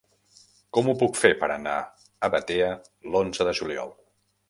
Com 0.77 0.89
ho 0.89 0.95
puc 1.01 1.19
fer 1.25 1.31
per 1.45 1.51
anar 1.57 1.75
a 2.29 2.33
Batea 2.37 2.73
l'onze 3.13 3.51
de 3.51 3.59
juliol? 3.63 3.99